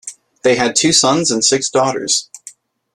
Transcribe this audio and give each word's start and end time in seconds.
They 0.41 0.55
had 0.55 0.75
two 0.75 0.93
sons 0.93 1.29
and 1.29 1.45
six 1.45 1.69
daughters. 1.69 2.27